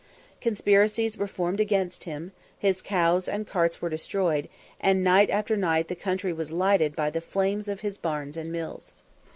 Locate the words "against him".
1.59-2.31